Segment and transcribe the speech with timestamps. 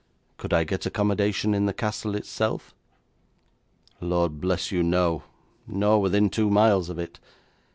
[0.37, 2.73] 'Could I get accommodation in the castle itself?'
[3.99, 5.21] 'Lord bless you, no!
[5.67, 7.19] Nor within two miles of it.